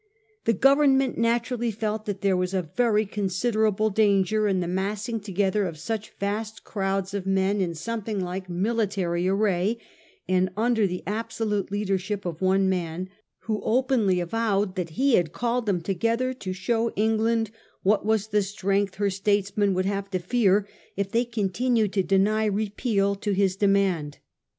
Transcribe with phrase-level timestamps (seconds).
[0.45, 5.65] The Government naturally felt that there was a very considerable danger in the massing together
[5.67, 9.77] of such vast crowds of men in something like military array
[10.27, 13.09] and under the absolute leadership of one man,
[13.41, 17.51] who openly avowed that he had called them together to show England
[17.83, 22.01] what was the strength her states men would have to fear if they continued to
[22.01, 24.17] deny Repeal to his demand.